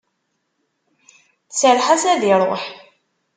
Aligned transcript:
Serreḥ-as 1.49 2.03
ad 2.11 2.21
iruḥ. 2.31 2.63